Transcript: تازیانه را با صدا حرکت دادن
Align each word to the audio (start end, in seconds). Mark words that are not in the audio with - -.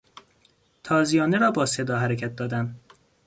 تازیانه 0.83 1.37
را 1.37 1.51
با 1.51 1.65
صدا 1.65 1.99
حرکت 1.99 2.35
دادن 2.35 2.75